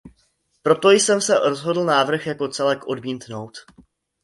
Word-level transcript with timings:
Proto 0.63 0.89
jsem 0.91 1.21
se 1.21 1.39
rozhodl 1.39 1.83
návrh 1.85 2.27
jako 2.27 2.47
celek 2.47 2.87
odmítnout. 2.87 3.57